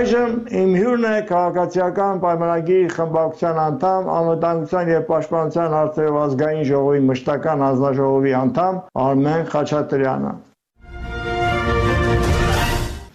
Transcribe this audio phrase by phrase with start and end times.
[0.00, 7.64] Այժմ իմ հյուրն է քաղաքացիական պայմանագիր խմբակցության անդամ, անվտանգության եւ պաշտպանության հարցերով ազգային ժողովի մշտական
[7.64, 10.30] հանձնաժողովի անդամ Արմեն Խաչատրյանը։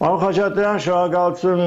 [0.04, 1.64] Պարոն Խաչատրյան, շնորհակալություն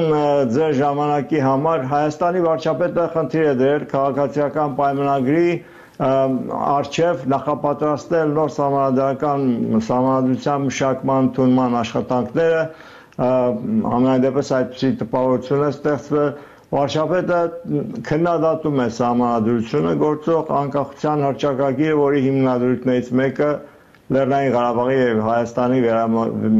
[0.55, 5.49] ձեր ժամանակի համար։ Հայաստանի վարչապետը խնդիր է դրել քաղաքացիական պայմանագրի
[5.99, 9.43] արչև նախապատրաստել նոր համանդրական
[9.89, 12.63] համանդրության մշակման թունման աշխատանքները
[13.19, 16.29] ամենայն դեպս այդպիսի տպավորություն է ստեղծվել
[16.69, 17.37] Վարշապետը
[18.07, 23.47] քննադատում է համանդրությունը գործող անկախության հռչակագիրը, որի հիմնադրույթներից մեկը
[24.17, 25.79] Լեռնային Ղարաբաղի եւ Հայաստանի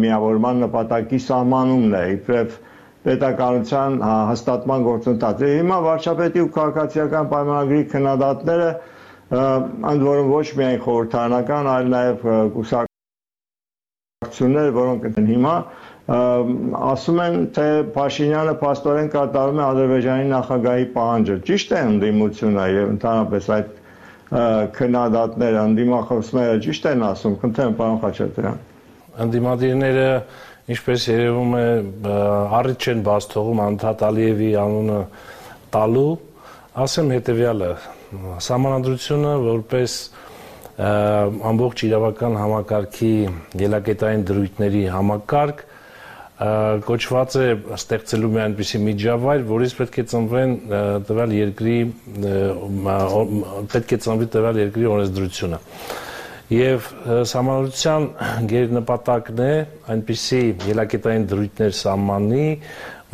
[0.01, 2.57] միավորման նպատակի սահմանումն է իբրև
[3.05, 3.99] պետականության
[4.31, 8.69] հաստատման գործընթաց։ Հիմա վարչապետի ու քաղաքացիական պայմանագրի քննադատները
[9.93, 12.25] ընդ որում ոչ միայն խորհրդարանական, այլ նաև
[12.57, 12.97] կուսակցություններ,
[14.79, 15.55] որոնք են հիմա
[16.09, 23.49] ասում են, թե Փաշինյանը փաստորեն կատարում է Ադրբեջանի նախագահի պահանջը։ Ճիշտ է ընդդիմությունը եւ ընդհանրապես
[23.55, 23.75] այդ
[24.79, 28.57] քննադատները, ընդդիմախոսները ճիշտ են ասում, խնդրեմ պարոն Խաչատրյան։
[29.25, 30.07] Ընդդիմադիրները
[30.69, 31.67] ինչպես երևում է
[32.59, 34.99] առիթ չեն բաց թողում Անդրատ Ալիևի անունը
[35.73, 36.11] տալու,
[36.89, 37.71] ասեմ հետեւյալը
[38.49, 39.95] Սահմանադրությունը որպես
[40.79, 43.13] ամբողջ իրավական համակարգի
[43.59, 45.65] ելակետային դրույթների համակարգ
[46.39, 50.53] կոչված է ստեղծելու մի այնպիսի միջավայր, որից պետք է ծնվեն
[51.09, 51.73] տվյալ երկրի
[53.73, 55.59] պետք է ծնվի տվյալ երկրի օրենսդրությունը։
[56.55, 56.87] Եվ
[57.33, 58.07] համանրության
[58.53, 59.51] գերնպատակն է
[59.93, 62.47] այնպիսի ելակետային դրույթներ սահմանի,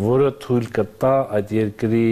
[0.05, 2.07] որը թույլ կտա այդ երկրի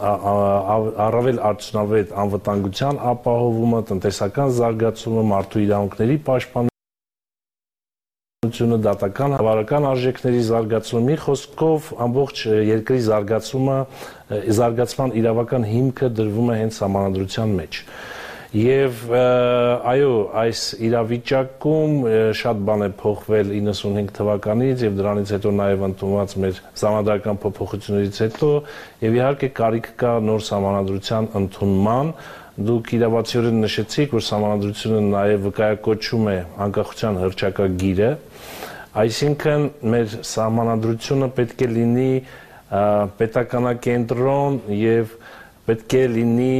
[0.00, 6.16] առավել արդյունավետ անվտանգության ապահովումը, տնտեսական զարգացումը, մարդու իրավունքների
[8.50, 13.76] պաշտպանությունը, դատական հավարական արժեքների զարգացումը, մի խոսքով ամբողջ երկրի զարգացումը,
[14.58, 17.78] զարգացման իրավական հիմքը դրվում է հենց համանդրության մեջ։
[18.50, 18.94] Եվ
[19.86, 21.92] այո, այս իրավիճակում
[22.34, 28.50] շատ բան է փոխվել 95 թվականից եւ դրանից հետո նաեւ ընդունված մեր համանդրական փոփոխություններից հետո
[29.06, 32.12] եւ իհարկե կարիք կա նոր համանդրության ընդունման
[32.58, 38.10] դուք իրավացիորեն նշեցիք, որ համանդրությունը նաև վկայակոչում է անկախության հրճակագիրը,
[39.04, 42.12] այսինքն մեր համանդրությունը պետք է լինի
[43.20, 45.14] պետականակենտրոն եւ
[45.70, 46.54] պետք է լինի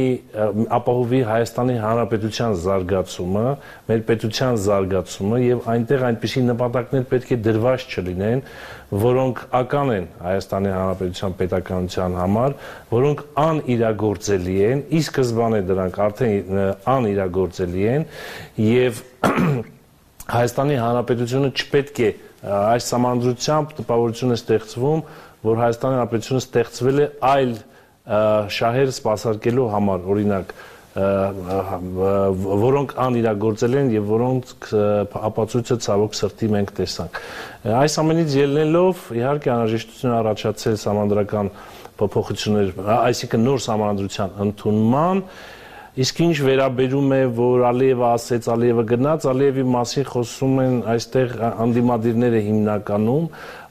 [0.71, 3.47] ապահովի Հայաստանի Հանրապետության զարգացումը,
[3.89, 8.43] մեր պետության զարգացումը եւ այնտեղ այնպիսի նպատակներ պետք է դրված չլինեն,
[9.01, 12.55] որոնք ական են Հայաստանի Հանրապետության պետականության համար,
[12.91, 16.61] որոնք անիրագործելի են, ի սկզբանե դրանք արդեն
[16.95, 18.07] անիրագործելի են
[18.71, 19.03] եւ
[20.37, 22.11] Հայաստանի Հանրապետությունը չպետք է
[22.51, 25.03] այս համանդրությամբ տպավորություն է ստեղծվում,
[25.41, 27.51] որ Հայաստանի Հանրապետությունը ստեղծվել է այլ
[28.05, 30.53] շահեր սպասարկելու համար, օրինակ,
[32.61, 34.65] որոնք անիրագործել են եւ որոնք
[35.29, 37.21] ապացույցը ցավոք սրտի մենք տեսանք։
[37.79, 41.53] Այս ամենից ելնելով իհարկե անհրաժեշտություն առաջացել համանդրական
[42.01, 45.25] փոփոխություններ, այսինքն նոր համանդրության ընդունման
[45.91, 51.33] Իսկ ինչ վերաբերում է, որ Ալիևը ասեց, Ալիևը գնաց, Ալիևի մասին խոսում են այստեղ
[51.65, 53.25] անդիմադիրները հիմնականում,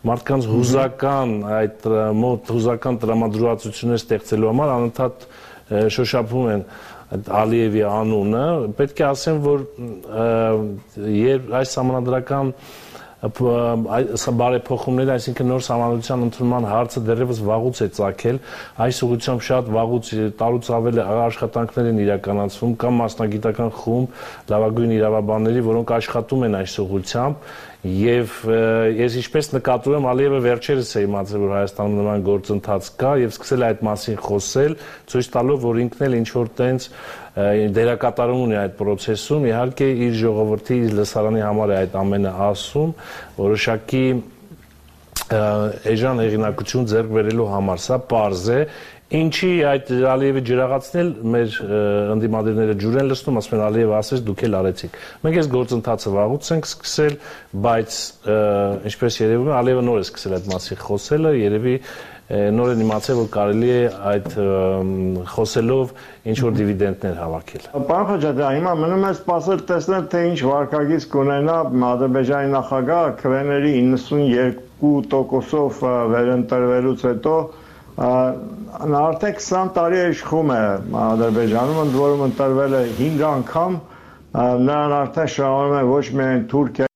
[0.09, 5.27] մարդկանց հուզական այդ մոտ հուզական տրամադրվածություններ ստեղծելու համար անընդհատ
[5.97, 6.65] շոշափում են
[7.11, 8.45] Ալիևի անունը
[8.79, 9.67] պետք է ասեմ որ
[11.11, 12.53] երբ այս համանդրական
[13.21, 18.39] բարեփոխումները, այսինքն նոր համանության ընդունման հարցը դեռևս վաղուց է ցակել,
[18.81, 24.09] այս ուղղությամբ շատ վաղուց տարուց ավել աշխատանքներ են իրականացվում կամ մասնագիտական խումբ
[24.55, 27.35] լավագույն իրավաբանների, որոնք աշխատում են այս ուղղությամբ
[27.81, 28.33] Եվ
[28.93, 33.65] ես ինչպես նկատում եմ Ալիևը վերջերս է իմացել որ Հայաստանում նման գործընթաց կա եւ սկսել
[33.71, 34.75] այդ մասին խոսել,
[35.09, 36.89] ցույց տալով որ ինքն էլ ինչ որ տենց
[37.81, 42.95] դերակատարում ունի այդ process-ում, իհարկե իր ժողովրդի, իր լսարանի համար է այդ ամենը ասում,
[43.41, 44.05] որոշակի
[45.31, 48.61] էժան հեղինակություն ձեռք բերելու համար սա པարզ է
[49.11, 51.55] Ինչի այդ Ալիևի ջրաղացնել մեր
[52.15, 56.69] ընդդիմադիրները ջուրեն լցնում, ասում են Ալիևը ասես դուք էլ արեցիք։ Մենք այս գործընթացը վաղուց ենք
[56.71, 57.17] սկսել,
[57.65, 57.97] բայց
[58.91, 61.75] ինչպես երևում է Ալիևը նոր է սկսել այդ մասի խոսելը, երևի
[62.31, 64.29] նոր են իմացել, որ կարելի է այդ
[65.33, 65.87] խոսելով
[66.31, 71.57] ինչ որ դիվիդենդներ հավաքել։ Պարոն Խաչատրյան, հիմա մնում է սպասել տեսնել թե ինչ վարկագից կունենա
[71.91, 75.83] Ադրբեջանի նախագահ քվեների 92%-ով
[76.15, 77.35] վերընտրվելուց հետո
[77.99, 80.61] նա արդեն 20 տարի է իշխում է
[81.05, 83.81] Ադրբեջանում, ընդ որում ընտրվել է 5 անգամ,
[84.69, 86.87] նրան արդեն շահում է ոչ միայն Թուրքիա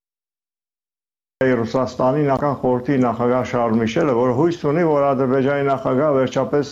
[1.61, 6.71] Ռուսաստանի նախան խորհրդի նախագահ Շարլ Միշելը, որ հույս ունի, որ Ադրբեջանի նախագահը վերջապես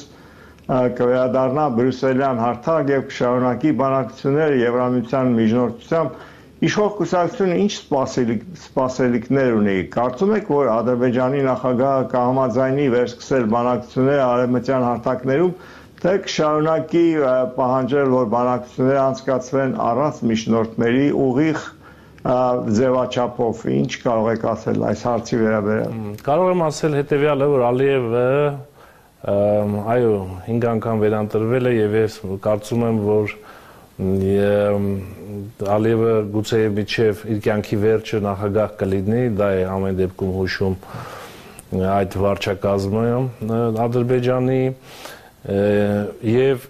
[0.73, 6.21] կվերադառնա բրյուսելյան հարթակ եւ կշարունակի բանակցությունները Եվրամիության միջնորդությամբ
[6.63, 14.85] Իշխող կուսակցությունը ինչ սպասելիք սպասելիքներ ունի։ Կարծում եք, որ Ադրբեջանի նախագահը կհամաձայնի վերսկսել բանակցությունները արևմտյան
[14.87, 15.55] հարթակներում,
[16.03, 17.05] թե կշարունակի
[17.59, 21.65] պահանջել, որ բանակցությունները անցկացվեն առանց միջնորդների ուղիղ
[22.23, 25.97] ձևաչափով ինչ կարող եք ասել այս հարցի վերաբերյալ?
[26.29, 28.27] Կարող եմ ասել հետեւյալը որ Ալիևը
[29.97, 30.15] այո
[30.47, 33.35] 5 անգամ վերանտրվել է եւ ես կարծում եմ որ
[35.73, 40.77] Ալիևը գուցե միջև իր կյանքի վերջը նախագահ կլինի, դա է ամեն դեպքում հուշում
[41.93, 43.05] այդ վարչակազմը
[43.85, 44.63] Ադրբեջանի
[46.33, 46.67] եւ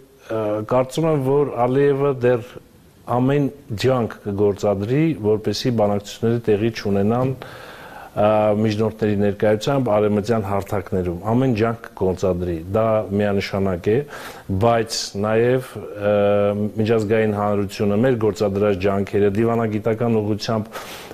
[0.72, 2.42] կարծում եմ, որ Ալիևը դեռ
[3.12, 3.48] ամեն
[3.82, 7.32] ջանք կգործադրի, որպեսի բանակցությունները տեղի չունենան
[8.12, 12.84] միջնորդների ներկայությամբ արեմտյան հարթակներում ամեն ջանք կոնցադրի դա
[13.20, 13.96] միանշանակ է
[14.64, 15.70] բայց նաև
[16.82, 20.68] միջազգային հանրությունը մեր գործադրած ջանքերը դիվանագիտական ուղղությամբ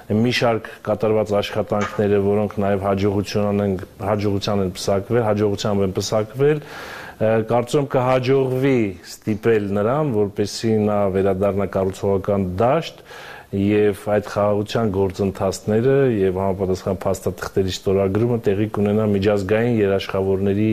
[0.09, 3.75] մի շարք կատարված աշխատանքները որոնք նաև հաջողության են
[4.09, 6.63] հաջողության են պսակվել հաջողությամբ են պսակվել
[7.19, 13.01] կարծում կհաջողվի ստիպել նրան, որպեսի նա վերադառնա կառուցողական դաշտ
[13.59, 20.73] եւ այդ խաղաղության գործընթացները եւ համապատասխան փաստաթղթերի ստորագրումը տեղի կունենա միջազգային երաշխավորների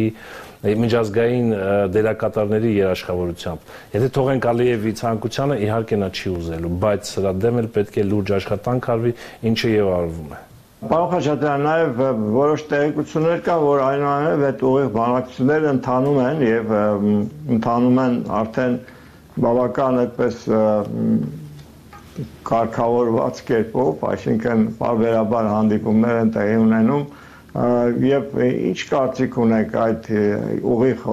[0.85, 1.53] միջազգային
[1.97, 8.01] դերակատարների երաշխավորությամբ։ Եթե թողենք Ալիևի ցանկությանը, իհարկե նա չի ուզելու, բայց սրա դեմ էլ պետք
[8.01, 9.15] է լուրջ աշխատանք արվի,
[9.49, 10.45] ինչը եւ արվում է։
[10.89, 11.99] Պարոն Խաչատրյան, նաև
[12.35, 16.73] որոշ տեղեկություններ կա, որ այնուամենայնիվ այդ ուղիղ բանակցությունները ընթանում են եւ
[17.55, 18.75] ընթանում են արդեն
[19.45, 20.37] բավական այդպես
[22.49, 27.05] կարգավորված կերպով, այսինքն բարբերաբար հանդիպումներ են տեղի ունենում
[28.05, 30.07] եւ ինչ կարծիք ունեք այդ
[30.75, 31.03] ուղիղ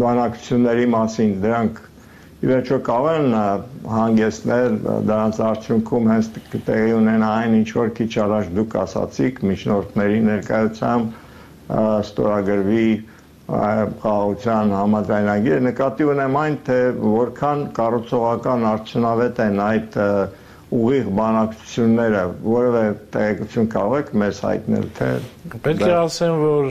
[0.00, 1.80] բանակցությունների մասին դրանք
[2.40, 3.34] ի վերջո կարող են
[3.92, 4.76] հանգեցնել
[5.08, 11.18] դրանց արդյունքում հենց տեղի ունենա այն ինչ որ քիչ առաջ դուք ասացիք միջնորդների ներկայությամբ
[11.80, 12.86] ստորագրվի
[13.50, 19.98] խաղաղության համաձայնագիրը նկատի ունեմ այն թե որքան կառուցողական արդյունավետ են այդ
[20.80, 22.82] ուղիղ բանակցությունները որևէ
[23.14, 25.08] տեղեկություն կարող եք մեզ հայտնել թե
[25.66, 26.68] պետք է ասեմ որ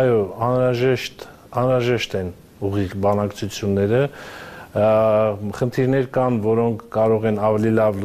[0.00, 0.20] այո
[0.50, 1.24] անհրաժեշտ
[1.62, 2.32] անհրաժեշտ են
[2.70, 4.02] ուղիղ բանակցությունները
[4.70, 7.96] խնդիրներ կան, որոնք կարող են ավելի լավ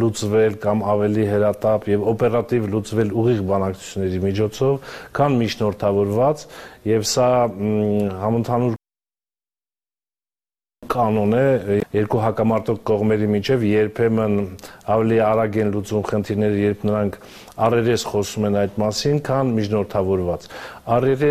[0.00, 6.46] լուծվել կամ ավելի հերատապ եւ օպերատիվ լուծվել ուղիղ բանակցությունների միջոցով, քան միջնորդավորված
[6.90, 7.28] եւ սա
[8.24, 8.80] համընդհանուր
[10.94, 14.36] կանոն է երկու հակամարտող կողմերի միջև երբեմն
[14.94, 17.18] ավելի արագ են լուծում խնդիրները, երբ նրանք
[17.66, 20.48] առերես խոսում են այդ մասին, քան միջնորդավորված։
[20.94, 21.30] Առերը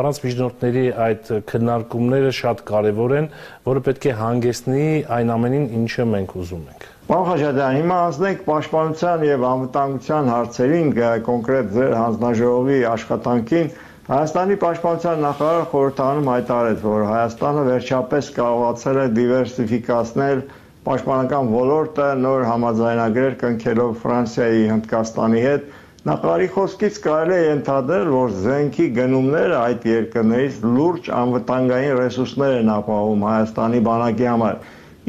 [0.00, 3.28] առանց միջնորդների այդ քննարկումները շատ կարևոր են,
[3.70, 4.86] որը պետք է հանգեցնի
[5.20, 10.90] այն ամենին, ինչը մենք ուզում ենք։ Պարոն Խաչատրյան, հիմա անցնենք պաշտպանության եւ անվտանգության հարցերին,
[11.26, 13.72] կոնկրետ ձեր հանձնաժողովի աշխատանքին։
[14.10, 20.40] Հայաստանի պաշտպանության նախարարը խորհրդանում հայտարարեց, որ Հայաստանը վերջապես կարողացել է դիվերսիֆիկացնել
[20.88, 25.70] պաշտպանական ոլորտը նոր համաձայնագրեր կնքելով Ֆրանսիայի, Հնդկաստանի հետ։
[26.10, 33.26] Նախարարի խոսքից կարելի է ենթադրել, որ զենքի գնումները այդ երկրներից լուրջ անվտանգային ռեսուրսներ են ապահովում
[33.30, 34.62] Հայաստանի բանակի համար։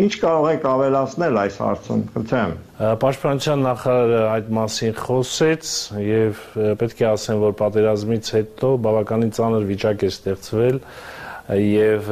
[0.06, 5.72] Ինչ կարող եք ավելացնել այս հարցում, խնդրեմ։ Պաշտպանության նախարարը այդ մասին խոսեց
[6.02, 6.40] եւ
[6.80, 10.80] պետք է ասեմ, որ պատերազմից հետո բավականին ծանր վիճակ է ստեղծվել
[11.62, 12.10] եւ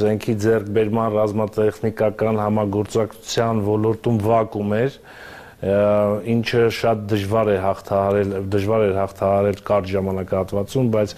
[0.00, 5.00] զենքի ձեռքբերման ռազմատեխնիկական համագործակցության ոլորտում վակուում էր
[5.60, 11.12] ինչը շատ դժվար է հաղթահարել, դժվար էր հաղթահարել կարճ ժամանակահատվածում, բայց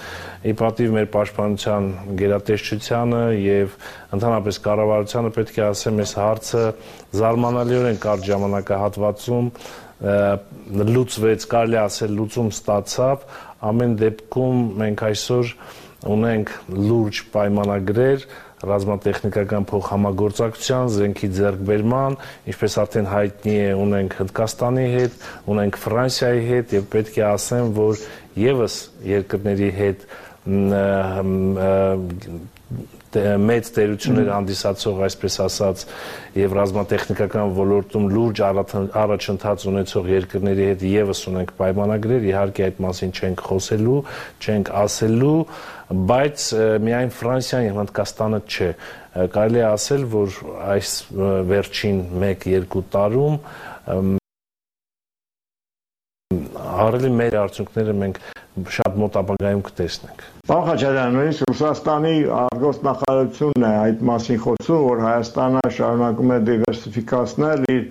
[0.51, 1.87] ի պատիվ մեր պաշտպանության
[2.19, 3.77] գերատեսչությանը եւ
[4.19, 6.65] ընդհանրապես կառավարությանը պետք է ասեմ, այս հարցը
[7.23, 9.53] զարմանալիորեն կարճ ժամանակահատվածում
[10.03, 13.27] լուծվեց, կարելի ասել լուծում ստացավ,
[13.63, 15.53] ամեն դեպքում մենք այսօր
[16.03, 16.49] ունենք
[16.83, 18.25] լուրջ պայմանագրեր
[18.69, 22.17] ռազմատեխնիկական փոխհամագործակցության, զենքի ձեռքբերման,
[22.53, 25.17] ինչպես արդեն հայտնի է, ունենք Հնդկաստանի հետ,
[25.53, 28.05] ունենք Ֆրանսիայի հետ եւ պետք է ասեմ, որ
[28.43, 28.79] եւս
[29.13, 30.07] երկրների հետ
[33.43, 35.85] մեծ տերություններ հանդիսացող, այսպես ասած,
[36.39, 38.43] եւ ռազմատեխնիկական ոլորտում լուրջ
[39.03, 44.01] առաջընթաց ունեցող երկրների հետ եւս ունենք պայմանագրեր, իհարկե այդ մասին չենք խոսելու,
[44.43, 45.37] չենք ասելու,
[46.13, 46.49] բայց
[46.89, 48.73] միայն Ֆրանսիան եւ Հնդկաստանը չէ։
[49.37, 50.37] Կարելի է ասել, որ
[50.73, 50.97] այս
[51.53, 53.39] վերջին 1-2 տարում
[56.73, 58.21] ահռելի մեր արդյունքները մենք
[58.53, 65.63] շատ մոտ ապագայում կտեսնենք։ Պարոն Խաչատրյան, նույնիսկ Ռուսաստանի արտգործնախարարությունն է այդ մասին խոսում, որ Հայաստանը
[65.77, 67.87] շարունակում է դիվերսիֆիկացնել իր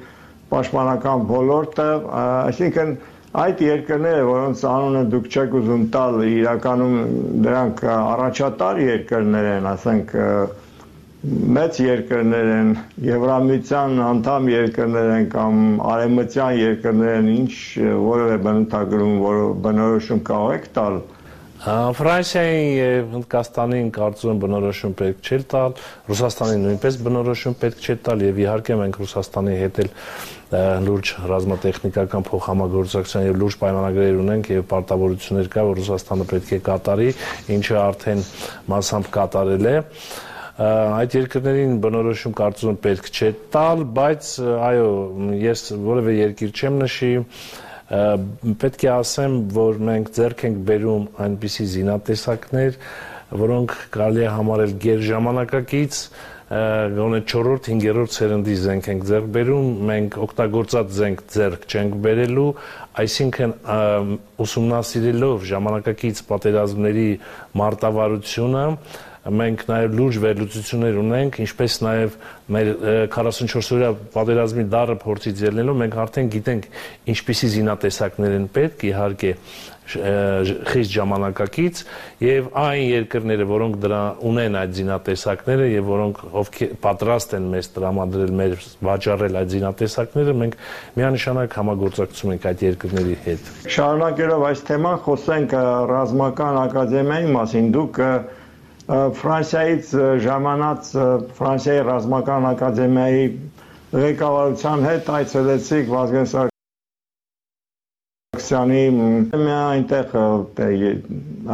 [0.52, 1.88] պաշտպանական ոլորտը,
[2.22, 2.94] այսինքն
[3.42, 6.96] այդ երկրները, որոնց անունը դուք չեք ուզում տալ, իրականում
[7.48, 10.16] դրանք առաջատար երկրներ են, ասենք
[11.22, 12.70] մեծ երկրներ են,
[13.06, 17.54] Եվրամիության անդամ երկրներ են կամ արևմտյան երկրներ են, ինչ
[18.08, 20.98] որևէ բնութագրում, որ բնորոշում կարող եք տալ։
[21.62, 25.76] Ֆրանսիային եւ Հնդկաստանին կարծում եմ բնորոշում պետք չէ տալ,
[26.10, 29.92] Ռուսաստանին նույնպես բնորոշում պետք չէ տալ եւ իհարկե մենք Ռուսաստանի հետ էլ
[30.88, 37.14] լուրջ ռազմատեխնիկական փոխհամագործակցության եւ լուրջ պայմանագրեր ունենք եւ պարտավորություններ կա, որ Ռուսաստանը պետք է կատարի,
[37.62, 38.26] ինչը արդեն
[38.74, 39.78] մասամբ կատարել է
[40.60, 44.32] այդ երկրներին բնորոշում կարծում եմ պետք չէ տալ, բայց
[44.68, 44.90] այո,
[45.42, 47.12] ես որևէ երկիր չեմ նշի,
[48.62, 52.78] պետք է ասեմ, որ մենք ձեռք ենք բերում այնպիսի զինատեսակներ,
[53.42, 56.00] որոնք կարելի է համարել գեր ժամանակակից,
[56.52, 62.48] գոնե 4-րդ, 5-րդ սերնդի զենք ենք ձեռք բերում, մենք օգտագործած զենք ձեռք չենք բերելու,
[63.04, 63.54] այսինքն
[64.46, 67.08] ուսումնասիրելով ժամանակակից պատերազմների
[67.62, 68.66] մարտավարությունը,
[69.22, 72.16] մենք նաև լուրջ վերլուծություններ ունենք, ինչպես նաև
[72.56, 72.70] մեր
[73.14, 76.66] 44 օրյա պատերազմի դարը փորձից ելնելով մենք արդեն գիտենք
[77.14, 79.36] ինչպիսի զինատեսակներ են պետք, իհարկե
[79.92, 81.80] խիստ ժամանակակից
[82.24, 88.36] եւ այն երկրները, որոնք դրա ունեն այդ զինատեսակները եւ որոնք ովքեր պատրաստ են մեզ տրամադրել
[88.42, 88.56] մեր
[88.88, 90.60] վաճառել այդ զինատեսակները, մենք
[91.02, 95.58] միանշանակ համագործակցում ենք այդ երկրների հետ։ Շարունակելով այս թեման, խոսենք
[95.92, 98.02] ռազմական ակադեմիայի մասին։ Դուք
[98.90, 99.90] Ֆրանսիայից
[100.26, 100.88] ժամանած
[101.40, 103.26] Ֆրանսիայի ռազմական ակադեմիայի
[103.94, 106.50] ղեկավարության հետ այցելեցիք Վազգեն Սարգսյանի
[108.98, 110.16] մի այնտեղ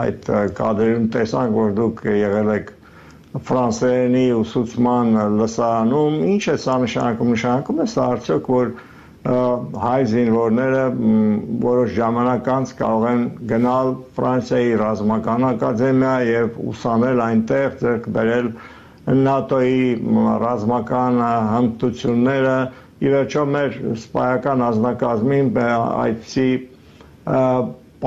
[0.06, 0.32] այդ
[0.62, 2.72] կադրերում տեսանք, որ դուք եղել եք
[3.50, 5.08] ֆրանսերենի ուսուցման
[5.42, 8.72] լսարանում, ինչ է սա նշանակում, նշանակում է սա արդյոք, որ
[9.28, 10.82] հայ զինվորները
[11.64, 18.48] որոշ ժամանակ անց կարող են գնալ Ֆրանսիայի ռազմական ակադեմիա եւ ուսանել այնտեղ ձեռք բերել
[19.08, 19.82] ՆԱՏՕ-ի
[20.46, 21.20] ռազմական
[21.56, 22.56] հմտությունները
[23.08, 26.48] ի վերջո մեր սպայական ազնագազմին այդպիսի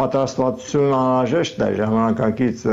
[0.00, 2.64] պատրաստվածություն անհրաժեշտ է ժամանակակից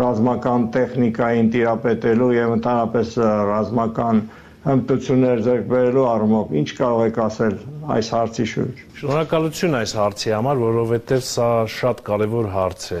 [0.00, 3.14] ռազմական տեխնիկային տիրապետելու եւ ընդհանրապես
[3.52, 4.20] ռազմական
[4.60, 7.54] հմտություններ ձեռք բերելու առումով ինչ կարող եք ասել
[7.96, 11.48] այս հարցի շուրջ։ Շնորհակալություն այս հարցի համար, որովհետև սա
[11.80, 13.00] շատ կարևոր հարց է։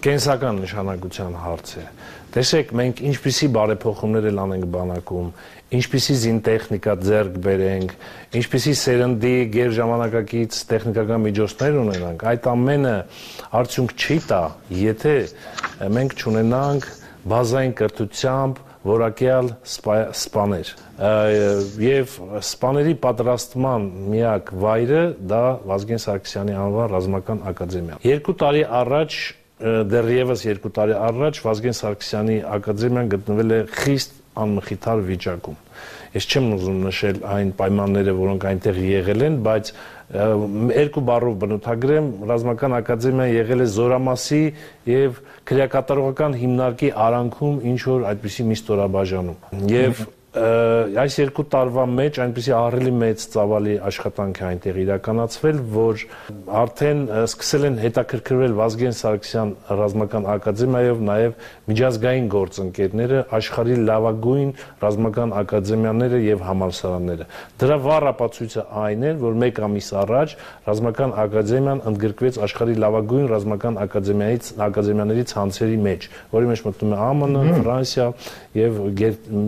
[0.00, 1.82] Կենսական նշանակության հարց է։
[2.30, 5.28] Տեսեք, մենք ինչպիսի բարեփոխումներ էլ անենք բանակում,
[5.80, 7.94] ինչպիսի զինտեխնիկա ձեռք բերենք,
[8.40, 12.94] ինչպիսի սերնդի գեր ժամանակակից տեխնիկական միջոցներ ունենանք, այդ ամենը
[13.60, 14.42] արդյունք չի տա,
[14.78, 15.16] եթե
[15.98, 16.90] մենք չունենանք
[17.34, 20.70] բազային կրթությամբ որակյալ սպաներ
[21.84, 29.18] եւ սպաների պատրաստման միակ վայրը դա Վազգեն Սարգսյանի անվան ռազմական ակադեմիա։ Երկու տարի առաջ
[29.92, 35.58] դեռևս երկու տարի առաջ Վազգեն Սարգսյանի ակադեմիան գտնվել է խիստ անմխիթար վիճակում։
[36.10, 39.68] Ես չեմ ուզում նշել այն պայմանները, որոնք այնտեղ եղել են, բայց
[40.74, 44.40] երկու բառով բնութագրեմ, ռազմական ակադեմիան եղել է զորամասի
[44.90, 52.52] եւ քրեակատարողական հիմնարկի արանքում ինչ որ այդպիսի մի ստորաբաժանում։ Եվ այս երկու տարվա մեջ այնպեսի
[52.54, 56.04] ահռելի մեծ ծավալի աշխատանք է այնտեղ իրականացվել, որ
[56.60, 61.34] արդեն սկսել են հետաքրքրվել Վազգեն Սարգսյան ռազմական ակադեմիայով նաև
[61.70, 64.52] միջազգային գործընկերները, աշխարհի լավագույն
[64.86, 67.26] ռազմական ակադեմիաները եւ համալսարանները։
[67.58, 70.36] Դրա վառ ապացույցը այն է, որ 1 ամիս առաջ
[70.70, 76.08] ռազմական ակադեմիան ընդգրկվեց աշխարհի լավագույն ռազմական ակադեմիայից ակադեմիաների ցանցերի մեջ,
[76.38, 78.06] որի մեջ մտնում է ԱՄՆ, Ֆրանսիա
[78.60, 78.80] եւ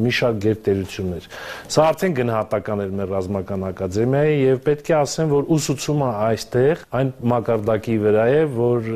[0.02, 1.28] մի շարք գերտ տերություններ։
[1.72, 7.14] Սա արդեն գնահատական էր մեր ռազմական ակադեմիայի եւ պետք է ասեմ, որ ուսուցումը այստեղ այն
[7.32, 8.90] մակարդակի վրա է, որ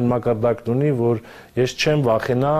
[0.00, 1.22] այն մակարդակն ունի, որ
[1.60, 2.54] ես չեմ վախենա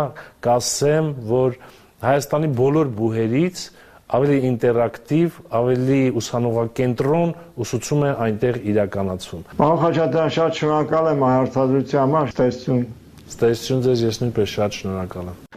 [0.46, 1.60] կասեմ, որ
[2.00, 3.62] Հայաստանի բոլոր բուհերից
[4.16, 12.34] ավելի ինտերակտիվ, ավելի ուսանողակենտրոն ուսուցում է այնտեղ իրականացվում։ Պարոն Խաչատրյան, շատ շնորհակալ եմ հարցադրության համար,
[12.34, 12.82] ստեսություն։
[13.30, 15.49] Ստեսություն ձեզ, ես նույնպես շատ շնորհակալ եմ։